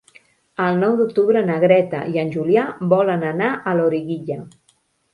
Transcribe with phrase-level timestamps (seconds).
[0.67, 2.65] El nou d'octubre na Greta i en Julià
[2.97, 4.45] volen anar a Loriguilla.